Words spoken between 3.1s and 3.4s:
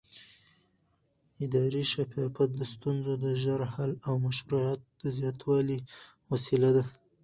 د